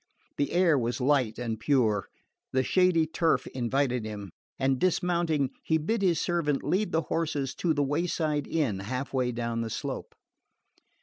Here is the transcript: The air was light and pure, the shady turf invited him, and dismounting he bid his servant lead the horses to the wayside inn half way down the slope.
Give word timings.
The 0.37 0.51
air 0.51 0.79
was 0.79 0.99
light 0.99 1.37
and 1.37 1.59
pure, 1.59 2.07
the 2.51 2.63
shady 2.63 3.05
turf 3.05 3.45
invited 3.45 4.03
him, 4.03 4.31
and 4.57 4.79
dismounting 4.79 5.51
he 5.61 5.77
bid 5.77 6.01
his 6.01 6.19
servant 6.19 6.63
lead 6.63 6.91
the 6.91 7.03
horses 7.03 7.53
to 7.57 7.71
the 7.71 7.83
wayside 7.83 8.47
inn 8.47 8.79
half 8.79 9.13
way 9.13 9.31
down 9.31 9.61
the 9.61 9.69
slope. 9.69 10.15